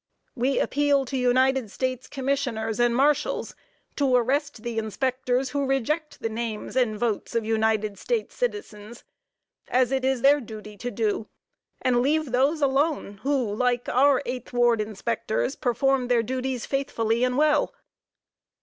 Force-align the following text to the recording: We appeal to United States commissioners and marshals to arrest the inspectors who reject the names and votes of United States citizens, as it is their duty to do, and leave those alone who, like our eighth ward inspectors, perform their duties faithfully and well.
We 0.33 0.57
appeal 0.57 1.05
to 1.05 1.15
United 1.15 1.69
States 1.69 2.07
commissioners 2.07 2.79
and 2.79 2.95
marshals 2.95 3.55
to 3.97 4.15
arrest 4.15 4.63
the 4.63 4.79
inspectors 4.79 5.51
who 5.51 5.63
reject 5.67 6.21
the 6.23 6.27
names 6.29 6.75
and 6.75 6.97
votes 6.97 7.35
of 7.35 7.45
United 7.45 7.99
States 7.99 8.33
citizens, 8.35 9.03
as 9.67 9.91
it 9.91 10.03
is 10.03 10.23
their 10.23 10.41
duty 10.41 10.75
to 10.75 10.89
do, 10.89 11.27
and 11.83 12.01
leave 12.01 12.31
those 12.31 12.63
alone 12.63 13.19
who, 13.21 13.53
like 13.53 13.87
our 13.89 14.23
eighth 14.25 14.51
ward 14.53 14.81
inspectors, 14.81 15.55
perform 15.55 16.07
their 16.07 16.23
duties 16.23 16.65
faithfully 16.65 17.23
and 17.23 17.37
well. 17.37 17.71